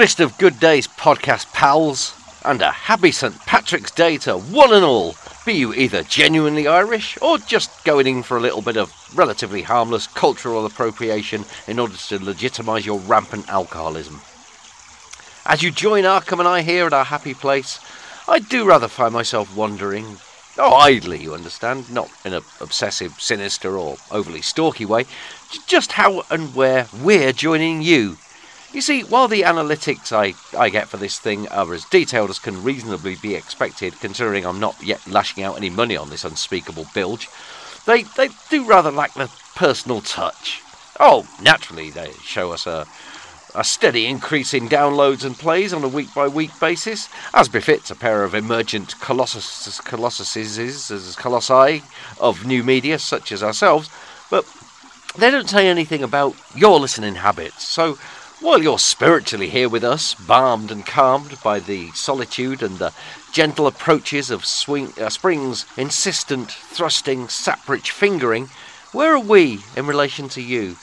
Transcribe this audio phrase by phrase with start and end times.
[0.00, 3.38] Goodest of good days, podcast pals, and a happy St.
[3.40, 5.14] Patrick's Day to one and all.
[5.44, 9.60] Be you either genuinely Irish or just going in for a little bit of relatively
[9.60, 14.22] harmless cultural appropriation in order to legitimise your rampant alcoholism.
[15.44, 17.78] As you join Arkham and I here at our happy place,
[18.26, 20.16] I do rather find myself wondering,
[20.56, 25.04] oh, idly, you understand, not in an obsessive, sinister, or overly stalky way,
[25.66, 28.16] just how and where we're joining you.
[28.72, 32.38] You see, while the analytics I, I get for this thing are as detailed as
[32.38, 36.86] can reasonably be expected, considering I'm not yet lashing out any money on this unspeakable
[36.94, 37.28] bilge,
[37.84, 40.62] they, they do rather lack the personal touch.
[41.00, 42.86] Oh, naturally, they show us a,
[43.56, 47.90] a steady increase in downloads and plays on a week by week basis, as befits
[47.90, 51.82] a pair of emergent colossus, colossuses, colossi
[52.20, 53.90] of new media such as ourselves,
[54.30, 54.44] but
[55.18, 57.66] they don't say anything about your listening habits.
[57.66, 57.98] So
[58.40, 62.92] while you're spiritually here with us, balmed and calmed by the solitude and the
[63.32, 68.48] gentle approaches of swing, uh, Spring's insistent, thrusting, sap-rich fingering,
[68.92, 70.76] where are we in relation to you?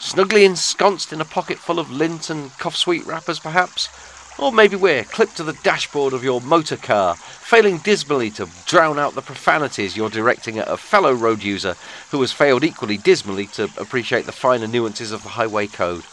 [0.00, 3.90] Snugly ensconced in a pocket full of lint and cough sweet wrappers, perhaps?
[4.38, 8.98] Or maybe we're clipped to the dashboard of your motor car, failing dismally to drown
[8.98, 11.76] out the profanities you're directing at a fellow road user
[12.10, 16.04] who has failed equally dismally to appreciate the finer nuances of the highway code.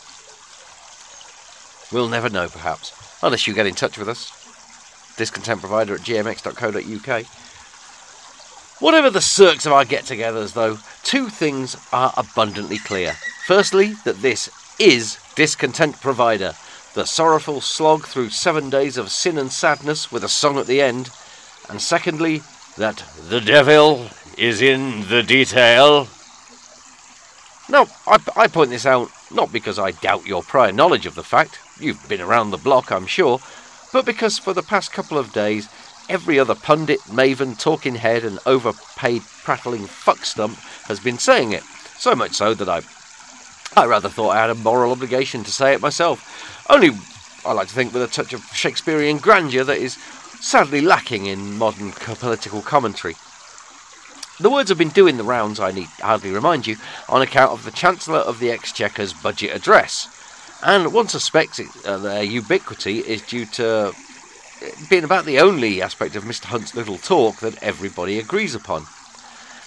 [1.93, 2.91] We'll never know, perhaps,
[3.21, 4.31] unless you get in touch with us.
[5.15, 7.25] Discontent provider at gmx.co.uk.
[8.81, 13.13] Whatever the circs of our get togethers, though, two things are abundantly clear.
[13.45, 14.49] Firstly, that this
[14.79, 16.53] is Discontent Provider,
[16.95, 20.81] the sorrowful slog through seven days of sin and sadness with a song at the
[20.81, 21.11] end.
[21.69, 22.41] And secondly,
[22.77, 26.07] that the devil is in the detail.
[27.69, 31.23] Now, I, I point this out not because I doubt your prior knowledge of the
[31.23, 33.39] fact, you've been around the block, I'm sure,
[33.91, 35.69] but because for the past couple of days,
[36.09, 40.57] every other pundit, maven, talking head, and overpaid prattling fuck stump
[40.87, 41.63] has been saying it.
[41.97, 42.81] So much so that I,
[43.79, 46.65] I rather thought I had a moral obligation to say it myself.
[46.69, 46.89] Only,
[47.45, 49.97] I like to think, with a touch of Shakespearean grandeur that is
[50.39, 53.15] sadly lacking in modern political commentary.
[54.43, 56.75] The words have been doing the rounds, I need hardly remind you,
[57.07, 60.09] on account of the Chancellor of the Exchequer's budget address.
[60.61, 63.93] And one suspects it, uh, their ubiquity is due to
[64.89, 66.43] being about the only aspect of Mr.
[66.43, 68.85] Hunt's little talk that everybody agrees upon.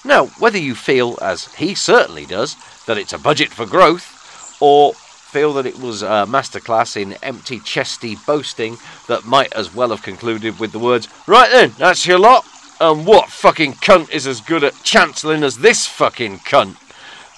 [0.05, 2.55] Now, whether you feel, as he certainly does,
[2.85, 7.61] that it's a budget for growth, or feel that it was a masterclass in empty
[7.61, 8.77] chesty boasting
[9.09, 12.45] that might as well have concluded with the words, Right then, that's your lot,
[12.81, 16.77] and what fucking cunt is as good at chancelling as this fucking cunt?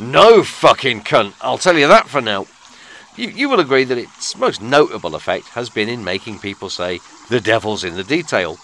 [0.00, 2.46] No fucking cunt, I'll tell you that for now.
[3.16, 7.00] You, you will agree that its most notable effect has been in making people say,
[7.28, 8.58] the devil's in the detail.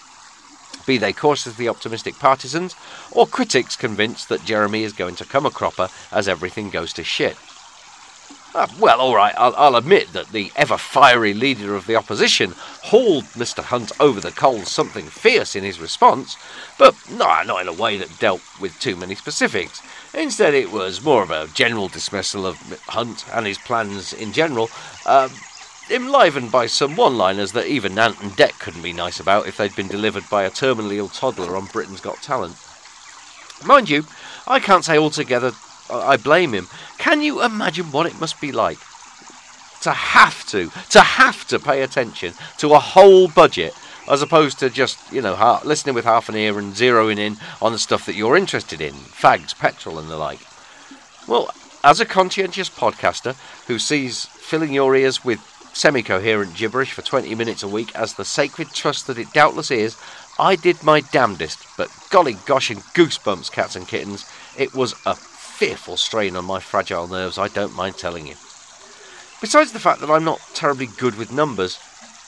[0.87, 2.75] Be they cautiously optimistic partisans,
[3.11, 7.05] or critics convinced that Jeremy is going to come a cropper as everything goes to
[7.05, 7.37] shit.
[8.55, 12.55] Uh, well, all right, I'll, I'll, admit that the ever fiery leader of the opposition
[12.85, 13.65] hauled Mr.
[13.65, 16.37] Hunt over the coals something fierce in his response,
[16.79, 19.83] but no, not in a way that dealt with too many specifics.
[20.15, 22.57] Instead, it was more of a general dismissal of
[22.87, 24.71] Hunt and his plans in general,
[25.05, 25.33] um,
[25.91, 29.57] enlivened by some one liners that even Ant and Dec couldn't be nice about if
[29.57, 32.55] they'd been delivered by a terminally ill toddler on Britain's Got Talent.
[33.67, 34.05] Mind you,
[34.47, 35.51] I can't say altogether
[35.91, 36.69] I blame him.
[36.99, 38.79] Can you imagine what it must be like
[39.83, 43.75] to have to, to have to pay attention to a whole budget
[44.09, 47.73] as opposed to just, you know, listening with half an ear and zeroing in on
[47.73, 50.41] the stuff that you're interested in, fags, petrol, and the like?
[51.27, 51.51] Well,
[51.83, 53.37] as a conscientious podcaster
[53.67, 55.41] who sees filling your ears with
[55.75, 59.71] semi coherent gibberish for 20 minutes a week as the sacred trust that it doubtless
[59.71, 59.99] is,
[60.39, 64.25] I did my damnedest, but golly gosh and goosebumps, cats and kittens,
[64.57, 65.15] it was a
[65.55, 68.35] fearful strain on my fragile nerves, I don't mind telling you.
[69.41, 71.79] Besides the fact that I'm not terribly good with numbers,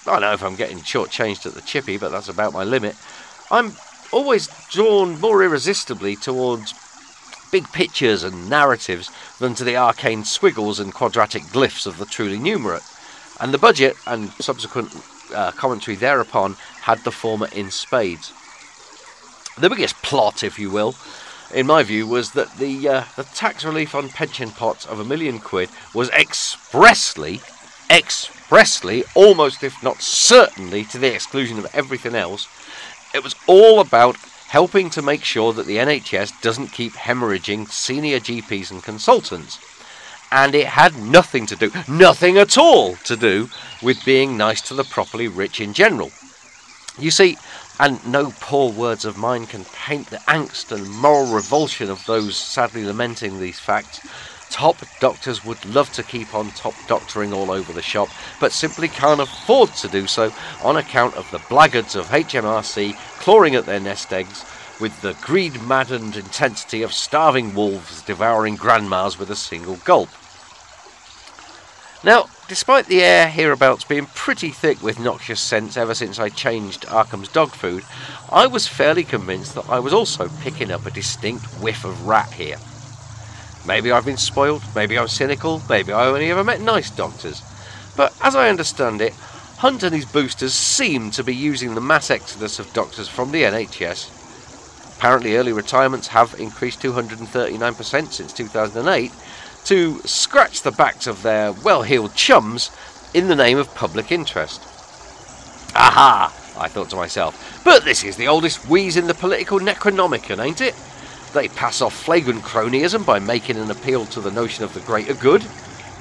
[0.06, 2.94] I know if I'm getting short-changed at the chippy, but that's about my limit.
[3.50, 3.72] I'm
[4.12, 6.72] always drawn more irresistibly towards
[7.50, 12.38] big pictures and narratives than to the arcane squiggles and quadratic glyphs of the truly
[12.38, 12.92] numerate.
[13.40, 14.94] And the budget and subsequent
[15.34, 18.32] uh, commentary thereupon had the former in spades.
[19.58, 20.94] The biggest plot, if you will,
[21.54, 25.04] in my view, was that the uh, the tax relief on pension pots of a
[25.04, 27.40] million quid was expressly,
[27.90, 32.48] expressly, almost if not certainly, to the exclusion of everything else.
[33.14, 34.16] It was all about
[34.48, 39.58] helping to make sure that the NHS doesn't keep hemorrhaging senior GPs and consultants.
[40.32, 43.48] and it had nothing to do, nothing at all to do
[43.82, 46.10] with being nice to the properly rich in general.
[46.98, 47.36] You see,
[47.78, 52.36] and no poor words of mine can paint the angst and moral revulsion of those
[52.36, 54.00] sadly lamenting these facts.
[54.50, 58.08] Top doctors would love to keep on top doctoring all over the shop,
[58.40, 60.32] but simply can't afford to do so
[60.62, 64.44] on account of the blackguards of HMRC clawing at their nest eggs
[64.80, 70.08] with the greed maddened intensity of starving wolves devouring grandmas with a single gulp.
[72.04, 76.86] Now, despite the air hereabouts being pretty thick with noxious scents ever since I changed
[76.86, 77.84] Arkham's dog food,
[78.30, 82.32] I was fairly convinced that I was also picking up a distinct whiff of rat
[82.32, 82.56] here.
[83.66, 87.42] Maybe I've been spoiled, maybe I'm cynical, maybe I only ever met nice doctors.
[87.96, 89.14] But as I understand it,
[89.58, 93.42] Hunt and his boosters seem to be using the mass exodus of doctors from the
[93.42, 94.16] NHS
[94.96, 99.12] Apparently, early retirements have increased 239% since 2008
[99.66, 102.70] to scratch the backs of their well heeled chums
[103.14, 104.62] in the name of public interest.
[105.74, 106.32] Aha!
[106.58, 110.60] I thought to myself, but this is the oldest wheeze in the political Necronomicon, ain't
[110.60, 110.74] it?
[111.34, 115.14] They pass off flagrant cronyism by making an appeal to the notion of the greater
[115.14, 115.44] good.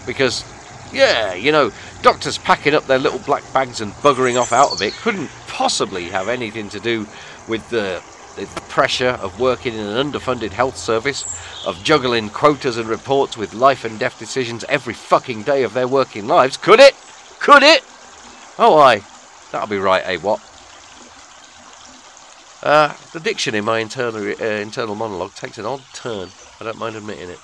[0.05, 0.45] Because,
[0.93, 1.71] yeah, you know,
[2.03, 6.05] doctors packing up their little black bags and buggering off out of it couldn't possibly
[6.05, 7.05] have anything to do
[7.47, 8.01] with the
[8.35, 11.23] the pressure of working in an underfunded health service,
[11.65, 15.87] of juggling quotas and reports with life and death decisions every fucking day of their
[15.87, 16.57] working lives.
[16.57, 16.95] Could it?
[17.39, 17.83] Could it?
[18.57, 19.03] Oh, aye.
[19.51, 20.39] That'll be right, eh, what?
[22.63, 26.29] Uh, the diction in my internal, uh, internal monologue takes an odd turn.
[26.59, 27.39] I don't mind admitting it.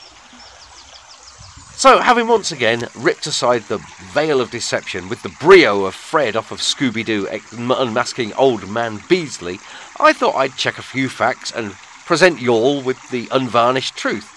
[1.81, 3.79] So, having once again ripped aside the
[4.13, 8.99] veil of deception with the brio of Fred off of Scooby Doo unmasking old man
[9.09, 9.59] Beasley,
[9.99, 11.71] I thought I'd check a few facts and
[12.05, 14.29] present y'all with the unvarnished truth.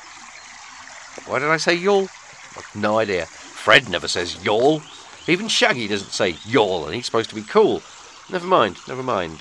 [1.27, 2.09] Why did I say y'all?
[2.75, 3.27] No idea.
[3.27, 4.81] Fred never says y'all.
[5.29, 7.83] Even Shaggy doesn't say y'all, and he's supposed to be cool.
[8.33, 9.39] Never mind, never mind.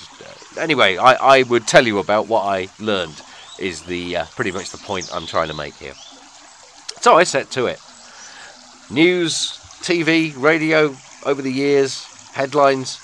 [0.58, 3.22] Anyway, I, I would tell you about what I learned,
[3.60, 5.94] is the uh, pretty much the point I'm trying to make here.
[7.00, 7.80] So I set to it.
[8.90, 10.96] News, TV, radio,
[11.26, 12.98] over the years, headlines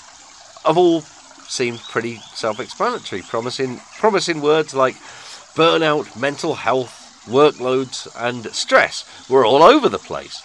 [0.64, 4.94] have all seemed pretty self-explanatory, promising promising words like
[5.56, 10.42] burnout, mental health, workloads, and stress were all over the place.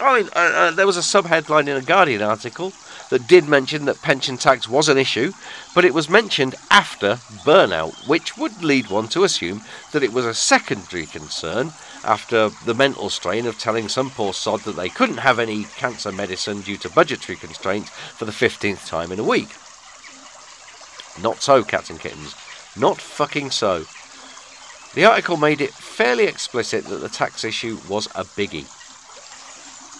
[0.00, 2.72] I mean, uh, uh, there was a subheadline in a Guardian article
[3.10, 5.32] that did mention that pension tax was an issue,
[5.74, 7.14] but it was mentioned after
[7.44, 9.62] burnout, which would lead one to assume
[9.92, 11.72] that it was a secondary concern
[12.04, 16.12] after the mental strain of telling some poor sod that they couldn't have any cancer
[16.12, 19.48] medicine due to budgetary constraints for the 15th time in a week.
[21.22, 22.34] Not so, cats and kittens.
[22.76, 23.84] Not fucking so.
[24.94, 28.66] The article made it fairly explicit that the tax issue was a biggie.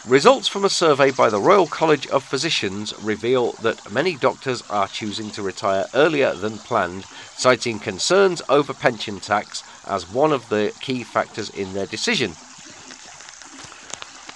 [0.09, 4.89] Results from a survey by the Royal College of Physicians reveal that many doctors are
[4.89, 7.05] choosing to retire earlier than planned,
[7.37, 12.33] citing concerns over pension tax as one of the key factors in their decision.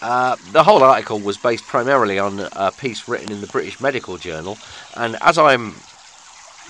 [0.00, 4.16] Uh, the whole article was based primarily on a piece written in the British Medical
[4.16, 4.58] Journal,
[4.96, 5.76] and as I'm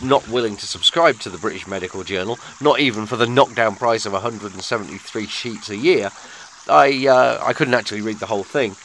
[0.02, 4.04] not willing to subscribe to the British Medical Journal, not even for the knockdown price
[4.04, 6.10] of 173 sheets a year,
[6.68, 8.76] I uh, I couldn't actually read the whole thing.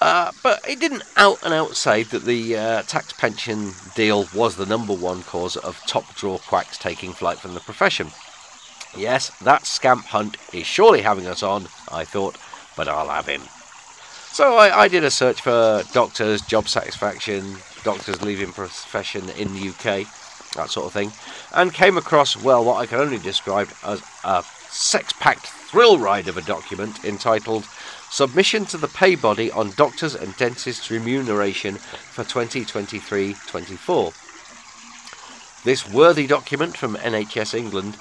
[0.00, 4.56] Uh, but it didn't out and out say that the uh, tax pension deal was
[4.56, 8.10] the number one cause of top draw quacks taking flight from the profession.
[8.96, 12.36] Yes, that scamp hunt is surely having us on, I thought,
[12.76, 13.42] but I'll have him.
[14.32, 19.68] So I, I did a search for doctors, job satisfaction, doctors leaving profession in the
[19.68, 20.06] UK,
[20.54, 21.12] that sort of thing,
[21.52, 26.28] and came across, well, what I can only describe as a sex packed thrill ride
[26.28, 27.66] of a document entitled
[28.10, 34.12] Submission to the Pay Body on Doctors and Dentists Remuneration for 2023 24.
[35.62, 37.96] This worthy document from NHS England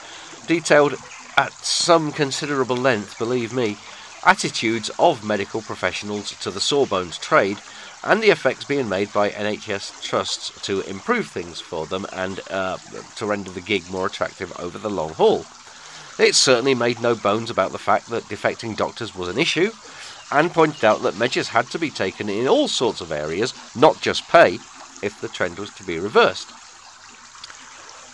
[0.50, 0.96] detailed
[1.38, 3.78] at some considerable length, believe me,
[4.26, 7.60] attitudes of medical professionals to the sawbones trade
[8.04, 12.78] and the effects being made by NHS trusts to improve things for them and uh,
[13.16, 15.46] to render the gig more attractive over the long haul.
[16.18, 19.70] It certainly made no bones about the fact that defecting doctors was an issue,
[20.32, 24.02] and pointed out that measures had to be taken in all sorts of areas, not
[24.02, 24.56] just pay,
[25.04, 26.52] if the trend was to be reversed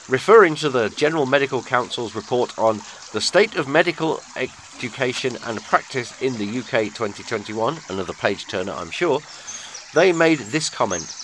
[0.10, 2.82] referring to the General Medical Council's report on
[3.14, 8.92] the state of medical education and practice in the UK 2021, another page turner, I'm
[8.92, 9.20] sure,
[9.94, 11.16] they made this comment.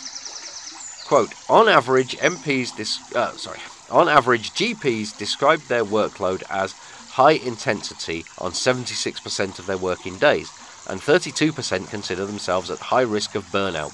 [1.07, 3.59] Quote, on average, MPs, dis- uh, sorry,
[3.89, 6.73] on average, GPs described their workload as
[7.11, 10.49] high intensity on 76% of their working days.
[10.87, 13.93] and 32% consider themselves at high risk of burnout.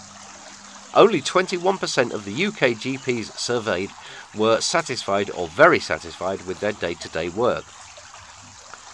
[0.93, 3.91] Only 21% of the UK GPs surveyed
[4.35, 7.65] were satisfied or very satisfied with their day to day work.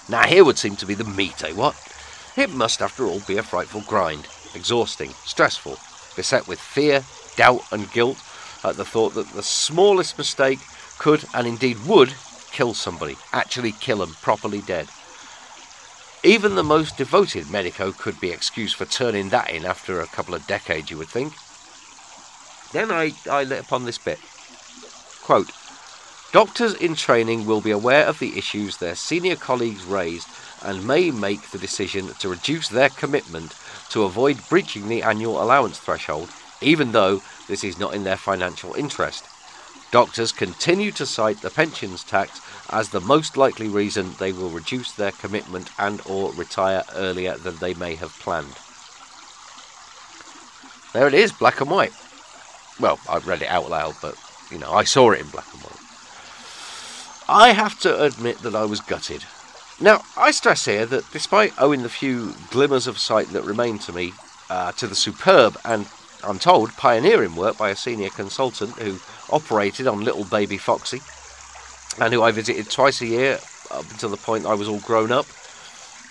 [0.09, 1.53] Now, here would seem to be the meat, eh?
[1.53, 1.75] What?
[2.35, 5.77] It must, after all, be a frightful grind, exhausting, stressful,
[6.15, 7.03] beset with fear,
[7.35, 8.17] doubt, and guilt
[8.63, 10.59] at the thought that the smallest mistake
[10.97, 12.13] could, and indeed would,
[12.51, 14.87] kill somebody, actually kill them properly dead.
[16.23, 20.33] Even the most devoted medico could be excused for turning that in after a couple
[20.33, 21.33] of decades, you would think.
[22.73, 24.19] Then I, I lit upon this bit.
[25.23, 25.51] Quote,
[26.33, 30.27] Doctors in training will be aware of the issues their senior colleagues raised
[30.63, 33.53] and may make the decision to reduce their commitment
[33.89, 38.73] to avoid breaching the annual allowance threshold, even though this is not in their financial
[38.73, 39.23] interest.
[39.91, 44.91] Doctors continue to cite the pensions tax as the most likely reason they will reduce
[44.93, 48.57] their commitment and or retire earlier than they may have planned.
[50.93, 51.93] There it is, black and white.
[52.79, 54.15] Well, I've read it out loud, but
[54.51, 55.79] you know, I saw it in black and white.
[57.29, 59.23] I have to admit that I was gutted.
[59.79, 63.93] Now, I stress here that despite owing the few glimmers of sight that remain to
[63.93, 64.13] me
[64.49, 65.87] uh, to the superb and,
[66.23, 68.99] I'm told, pioneering work by a senior consultant who
[69.31, 71.01] operated on little baby Foxy,
[71.99, 73.39] and who I visited twice a year
[73.71, 75.25] up until the point I was all grown up.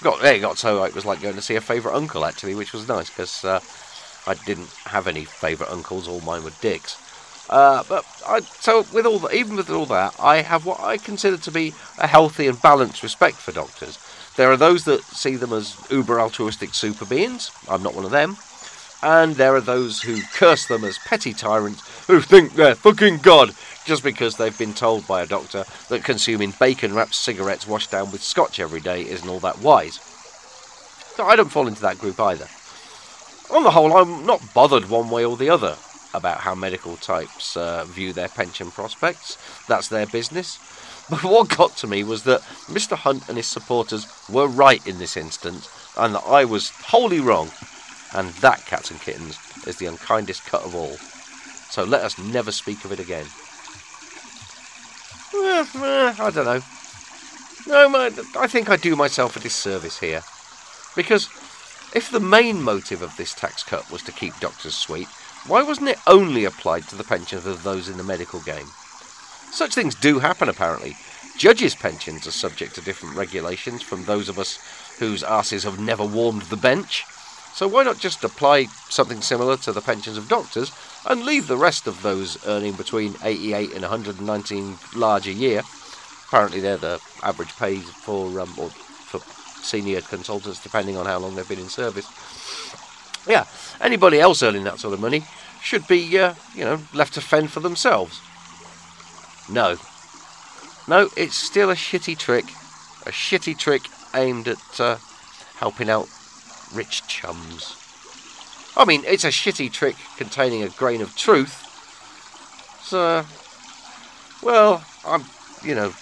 [0.02, 2.72] Got there, got so it was like going to see a favourite uncle actually, which
[2.72, 3.60] was nice because uh,
[4.26, 6.08] I didn't have any favourite uncles.
[6.08, 6.98] All mine were dicks.
[7.50, 10.96] Uh, but I, so with all that, even with all that, I have what I
[10.96, 13.98] consider to be a healthy and balanced respect for doctors.
[14.36, 17.50] There are those that see them as uber altruistic super beings.
[17.68, 18.36] I'm not one of them.
[19.02, 23.52] And there are those who curse them as petty tyrants who think they're fucking God
[23.84, 28.12] just because they've been told by a doctor that consuming bacon wrapped cigarettes washed down
[28.12, 29.98] with scotch every day isn't all that wise.
[31.16, 32.46] So I don't fall into that group either.
[33.52, 35.76] On the whole, I'm not bothered one way or the other
[36.14, 39.36] about how medical types uh, view their pension prospects.
[39.66, 40.58] That's their business.
[41.10, 42.96] But what got to me was that Mr.
[42.96, 45.68] Hunt and his supporters were right in this instance,
[45.98, 47.50] and that I was wholly wrong.
[48.14, 50.96] And that, cats and kittens, is the unkindest cut of all.
[51.70, 53.26] So let us never speak of it again.
[55.34, 56.62] Eh, eh, I don't know.
[57.66, 60.22] No, I think I do myself a disservice here.
[60.94, 61.28] Because
[61.94, 65.08] if the main motive of this tax cut was to keep doctors sweet,
[65.46, 68.66] why wasn't it only applied to the pensions of those in the medical game?
[69.50, 70.96] Such things do happen, apparently.
[71.36, 74.58] Judges' pensions are subject to different regulations from those of us
[74.98, 77.04] whose asses have never warmed the bench.
[77.54, 80.72] So why not just apply something similar to the pensions of doctors
[81.04, 85.62] and leave the rest of those earning between 88 and 119 large a year?
[86.28, 89.18] Apparently, they're the average pay for um, or for
[89.62, 92.06] senior consultants, depending on how long they've been in service.
[93.26, 93.46] Yeah,
[93.80, 95.24] anybody else earning that sort of money
[95.62, 98.20] should be, uh, you know, left to fend for themselves.
[99.50, 99.76] No,
[100.88, 102.44] no, it's still a shitty trick,
[103.06, 103.82] a shitty trick
[104.14, 104.96] aimed at uh,
[105.56, 106.08] helping out
[106.74, 107.76] rich chums.
[108.76, 111.68] I mean, it's a shitty trick containing a grain of truth.
[112.82, 113.24] So,
[114.42, 115.24] well, I'm,
[115.62, 115.92] you know,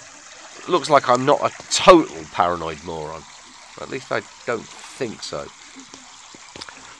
[0.68, 3.22] looks like I'm not a total paranoid moron.
[3.80, 5.46] At least I don't think so.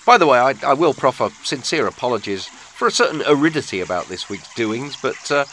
[0.07, 4.29] By the way, I, I will proffer sincere apologies for a certain aridity about this
[4.29, 5.45] week's doings, but uh,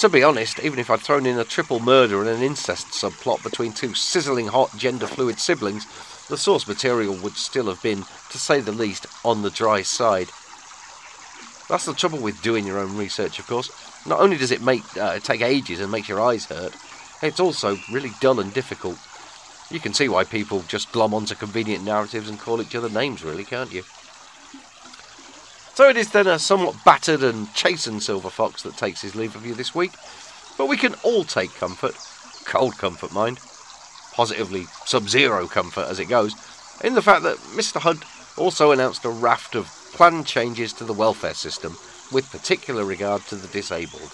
[0.00, 3.42] to be honest, even if I'd thrown in a triple murder and an incest subplot
[3.42, 5.86] between two sizzling hot gender fluid siblings,
[6.28, 10.28] the source material would still have been, to say the least, on the dry side.
[11.68, 13.70] That's the trouble with doing your own research, of course.
[14.06, 16.74] Not only does it make uh, take ages and makes your eyes hurt,
[17.22, 18.98] it's also really dull and difficult.
[19.70, 23.24] You can see why people just glom onto convenient narratives and call each other names,
[23.24, 23.82] really, can't you?
[25.74, 29.36] So it is then a somewhat battered and chastened Silver Fox that takes his leave
[29.36, 29.92] of you this week,
[30.58, 31.94] but we can all take comfort,
[32.44, 33.38] cold comfort, mind,
[34.12, 36.34] positively sub zero comfort as it goes,
[36.82, 37.80] in the fact that Mr.
[37.80, 38.04] Hunt
[38.36, 41.76] also announced a raft of planned changes to the welfare system
[42.12, 44.10] with particular regard to the disabled.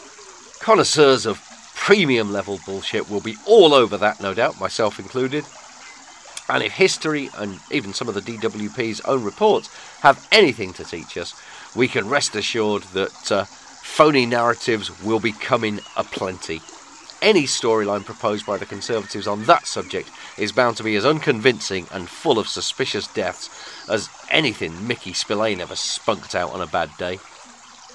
[0.61, 1.41] Connoisseurs of
[1.76, 5.45] premium level bullshit will be all over that, no doubt, myself included.
[6.49, 9.68] And if history and even some of the DWP's own reports
[10.00, 11.40] have anything to teach us,
[11.76, 16.61] we can rest assured that uh, phony narratives will be coming aplenty
[17.23, 21.87] any storyline proposed by the Conservatives on that subject is bound to be as unconvincing
[21.92, 23.50] and full of suspicious deaths
[23.88, 27.18] as anything Mickey Spillane ever spunked out on a bad day.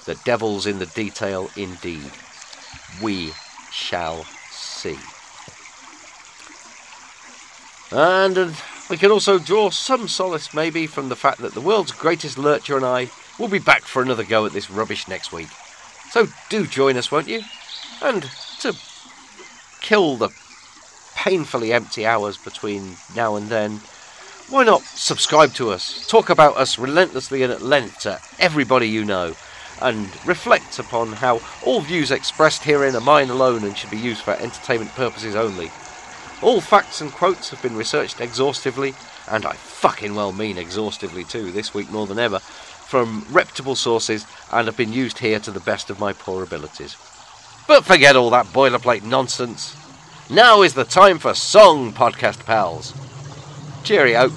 [0.05, 2.11] The devil's in the detail indeed.
[3.01, 3.31] We
[3.71, 4.97] shall see.
[7.91, 8.51] And uh,
[8.91, 12.75] We can also draw some solace, maybe, from the fact that the world's greatest lurcher
[12.75, 13.09] and I
[13.39, 15.47] will be back for another go at this rubbish next week.
[16.09, 17.39] So do join us, won't you?
[18.01, 18.23] And
[18.59, 18.75] to
[19.79, 20.27] kill the
[21.15, 23.79] painfully empty hours between now and then,
[24.49, 26.05] why not subscribe to us?
[26.09, 29.35] Talk about us relentlessly and at length to everybody you know,
[29.81, 34.21] and reflect upon how all views expressed herein are mine alone and should be used
[34.21, 35.71] for entertainment purposes only.
[36.41, 38.95] All facts and quotes have been researched exhaustively,
[39.29, 44.25] and I fucking well mean exhaustively too, this week more than ever, from reputable sources
[44.51, 46.95] and have been used here to the best of my poor abilities.
[47.67, 49.75] But forget all that boilerplate nonsense.
[50.29, 52.93] Now is the time for Song, Podcast Pals.
[53.83, 54.31] Cheerio.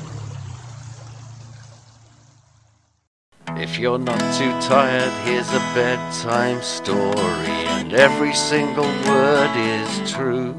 [3.64, 10.54] If you're not too tired, here's a bedtime story, and every single word is true.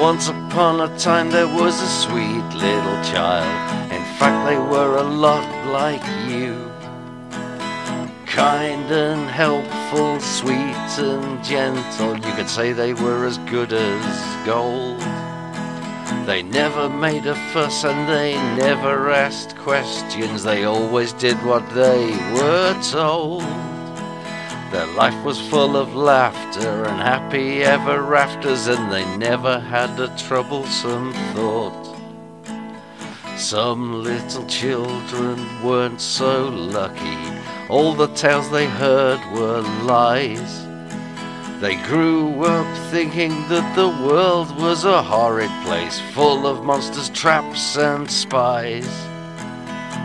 [0.00, 3.92] Once upon a time there was a sweet little child.
[3.92, 6.54] In fact, they were a lot like you.
[8.24, 12.16] Kind and helpful, sweet and gentle.
[12.26, 15.02] You could say they were as good as gold.
[16.26, 20.42] They never made a fuss and they never asked questions.
[20.42, 23.42] They always did what they were told.
[24.72, 30.08] Their life was full of laughter and happy ever afters, and they never had a
[30.16, 31.94] troublesome thought.
[33.36, 37.18] Some little children weren't so lucky,
[37.68, 40.63] all the tales they heard were lies.
[41.64, 47.78] They grew up thinking that the world was a horrid place, full of monsters, traps,
[47.78, 48.86] and spies.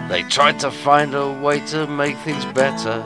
[0.07, 3.03] They tried to find a way to make things better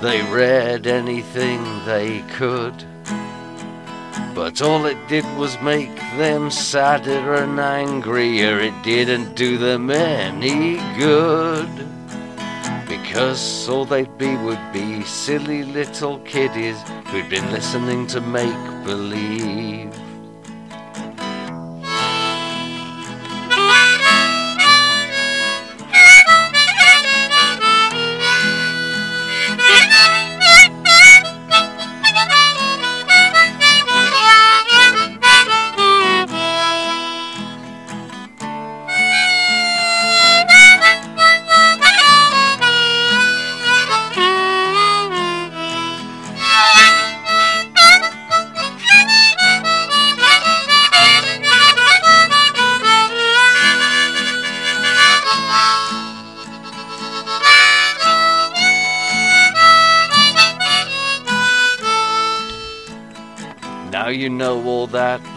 [0.00, 2.74] they read anything they could.
[4.34, 8.58] But all it did was make them sadder and angrier.
[8.60, 11.68] It didn't do them any good.
[13.10, 19.92] Because all they'd be would be silly little kiddies who'd been listening to make believe.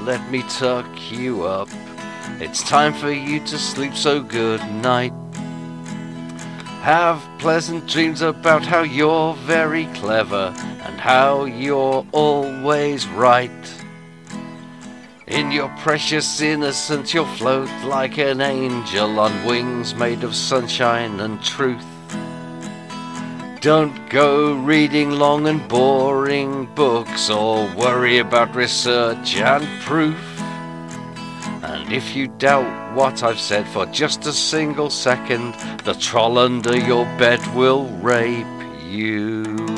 [0.06, 1.70] Let me tuck you up.
[2.42, 5.14] It's time for you to sleep, so good night.
[6.82, 13.50] Have pleasant dreams about how you're very clever and how you're always right.
[15.28, 21.42] In your precious innocence, you'll float like an angel on wings made of sunshine and
[21.42, 21.93] truth.
[23.64, 30.20] Don't go reading long and boring books or worry about research and proof.
[31.64, 35.54] And if you doubt what I've said for just a single second,
[35.86, 38.46] the troll under your bed will rape
[38.84, 39.73] you.